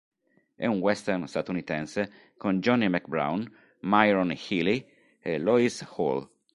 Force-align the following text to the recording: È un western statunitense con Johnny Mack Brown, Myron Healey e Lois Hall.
È 0.55 0.65
un 0.65 0.79
western 0.79 1.27
statunitense 1.27 2.33
con 2.35 2.59
Johnny 2.59 2.87
Mack 2.87 3.07
Brown, 3.07 3.47
Myron 3.81 4.31
Healey 4.35 4.83
e 5.19 5.37
Lois 5.37 5.87
Hall. 5.95 6.27